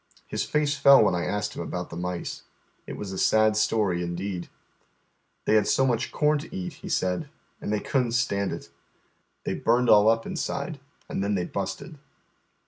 His 0.25 0.43
face 0.43 0.75
fell 0.75 1.03
when 1.03 1.13
I 1.13 1.25
asked 1.25 1.55
him 1.55 1.61
about 1.61 1.91
the 1.91 1.95
mice. 1.95 2.41
It 2.87 2.97
was 2.97 3.11
a 3.11 3.19
sad 3.19 3.55
story, 3.55 4.01
indeed." 4.01 4.49
Tliey 5.45 5.59
liad 5.59 5.67
so 5.67 5.85
iniicli 5.85 6.09
corn 6.11 6.39
to 6.39 6.55
eat," 6.55 6.73
he 6.73 6.89
said, 6.89 7.29
"and 7.61 7.71
tliey 7.71 7.85
couldn't 7.85 8.13
stand 8.13 8.51
it. 8.51 8.71
They 9.43 9.53
burned 9.53 9.91
all 9.91 10.09
up 10.09 10.25
inside, 10.25 10.79
and 11.07 11.23
then 11.23 11.35
they 11.35 11.45
busted." 11.45 11.99